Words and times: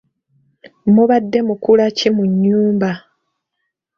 Mubadde 0.93 1.39
mukula 1.47 1.85
ki 1.97 2.09
mu 2.15 2.23
nnyumba? 2.31 2.91